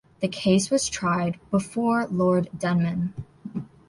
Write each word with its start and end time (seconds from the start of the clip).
The 0.19 0.27
case 0.27 0.71
was 0.71 0.89
tried 0.89 1.37
before 1.51 2.07
Lord 2.07 2.49
Denman. 2.57 3.13